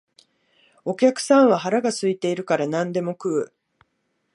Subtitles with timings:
[0.83, 3.53] お客さんは腹が空いているから何でも食う